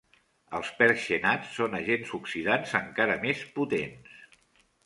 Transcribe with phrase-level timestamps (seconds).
[0.59, 4.21] Els perxenats són agents oxidants encara més potents.